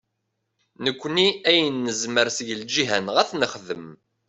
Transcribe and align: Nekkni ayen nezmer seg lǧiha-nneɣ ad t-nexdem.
Nekkni 0.83 1.27
ayen 1.49 1.75
nezmer 1.85 2.27
seg 2.37 2.47
lǧiha-nneɣ 2.61 3.15
ad 3.21 3.27
t-nexdem. 3.29 3.85